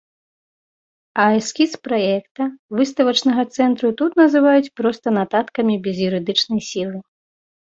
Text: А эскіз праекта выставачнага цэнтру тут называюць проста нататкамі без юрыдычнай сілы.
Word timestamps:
А 1.23 1.25
эскіз 1.39 1.75
праекта 1.87 2.43
выставачнага 2.79 3.45
цэнтру 3.59 3.93
тут 4.01 4.11
называюць 4.23 4.73
проста 4.83 5.07
нататкамі 5.19 5.81
без 5.89 5.95
юрыдычнай 6.09 6.61
сілы. 6.71 6.97